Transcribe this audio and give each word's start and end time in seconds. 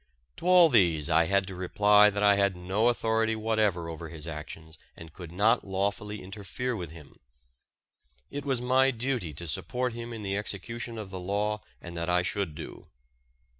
To 0.37 0.47
all 0.47 0.69
these 0.69 1.11
I 1.11 1.25
had 1.25 1.45
to 1.45 1.53
reply 1.53 2.09
that 2.09 2.23
I 2.23 2.35
had 2.35 2.55
no 2.55 2.87
authority 2.89 3.35
whatever 3.35 3.87
over 3.87 4.09
his 4.09 4.27
actions 4.27 4.79
and 4.97 5.13
could 5.13 5.31
not 5.31 5.63
lawfully 5.63 6.23
interfere 6.23 6.75
with 6.75 6.89
him. 6.89 7.19
It 8.31 8.43
was 8.43 8.59
my 8.61 8.89
duty 8.89 9.31
to 9.33 9.47
support 9.47 9.93
him 9.93 10.11
in 10.11 10.23
the 10.23 10.35
execution 10.37 10.97
of 10.97 11.11
the 11.11 11.19
law 11.19 11.61
and 11.79 11.95
that 11.97 12.09
I 12.09 12.23
should 12.23 12.55
do. 12.55 12.87